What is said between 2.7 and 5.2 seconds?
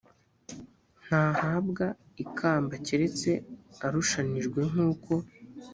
keretse arushanijwe nk uko